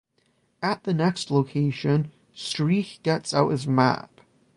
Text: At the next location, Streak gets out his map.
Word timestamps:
At 0.63 0.83
the 0.83 0.95
next 0.95 1.29
location, 1.29 2.11
Streak 2.33 3.01
gets 3.03 3.35
out 3.35 3.49
his 3.51 3.67
map. 3.67 4.09